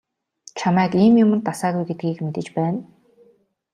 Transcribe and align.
Чамайг 0.57 0.91
ийм 1.03 1.13
юманд 1.23 1.43
дасаагүй 1.47 1.83
гэдгийг 1.87 2.17
мэдэж 2.25 2.47
байна. 2.57 2.79